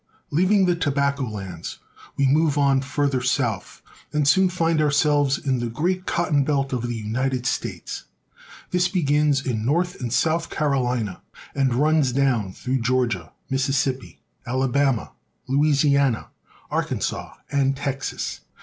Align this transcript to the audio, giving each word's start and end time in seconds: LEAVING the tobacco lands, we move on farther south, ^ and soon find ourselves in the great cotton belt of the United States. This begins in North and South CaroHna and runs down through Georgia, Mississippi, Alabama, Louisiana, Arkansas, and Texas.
LEAVING 0.31 0.65
the 0.65 0.75
tobacco 0.75 1.23
lands, 1.29 1.77
we 2.17 2.25
move 2.25 2.57
on 2.57 2.81
farther 2.81 3.21
south, 3.21 3.83
^ 3.87 4.01
and 4.15 4.27
soon 4.27 4.49
find 4.49 4.81
ourselves 4.81 5.37
in 5.37 5.59
the 5.59 5.69
great 5.69 6.07
cotton 6.07 6.43
belt 6.43 6.73
of 6.73 6.81
the 6.81 6.95
United 6.95 7.45
States. 7.45 8.05
This 8.71 8.87
begins 8.87 9.45
in 9.45 9.63
North 9.63 10.01
and 10.01 10.11
South 10.11 10.49
CaroHna 10.49 11.21
and 11.53 11.75
runs 11.75 12.13
down 12.13 12.51
through 12.51 12.81
Georgia, 12.81 13.31
Mississippi, 13.47 14.19
Alabama, 14.43 15.11
Louisiana, 15.47 16.29
Arkansas, 16.71 17.35
and 17.51 17.77
Texas. 17.77 18.39